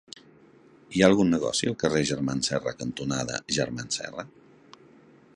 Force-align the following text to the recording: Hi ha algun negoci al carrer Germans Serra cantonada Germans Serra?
Hi 0.93 1.01
ha 1.03 1.09
algun 1.11 1.29
negoci 1.33 1.67
al 1.71 1.75
carrer 1.83 2.01
Germans 2.11 2.49
Serra 2.51 2.73
cantonada 2.79 3.37
Germans 3.59 3.99
Serra? 4.01 4.25